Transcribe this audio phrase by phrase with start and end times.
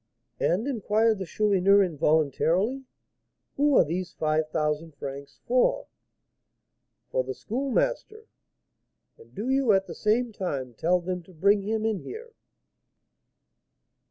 [0.39, 2.85] "And," inquired the Chourineur, involuntarily,
[3.55, 5.85] "who are those five thousand francs for?"
[7.11, 8.25] "For the Schoolmaster.
[9.19, 12.33] And do you, at the same time, tell them to bring him in here."